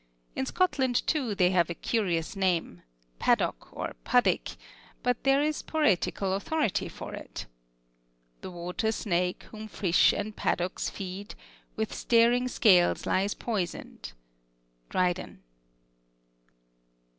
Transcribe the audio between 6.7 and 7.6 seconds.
for it: